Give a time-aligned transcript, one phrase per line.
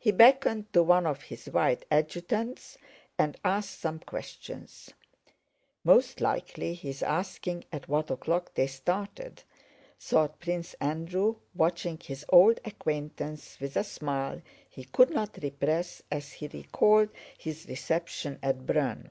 [0.00, 2.76] He beckoned to one of his white adjutants
[3.16, 9.44] and asked some question—"Most likely he is asking at what o'clock they started,"
[10.00, 16.32] thought Prince Andrew, watching his old acquaintance with a smile he could not repress as
[16.32, 19.10] he recalled his reception at Brünn.